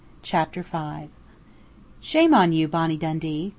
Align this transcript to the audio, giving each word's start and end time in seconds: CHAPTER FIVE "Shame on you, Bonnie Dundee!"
CHAPTER 0.23 0.63
FIVE 0.63 1.09
"Shame 1.99 2.33
on 2.33 2.53
you, 2.53 2.67
Bonnie 2.67 2.97
Dundee!" 2.97 3.49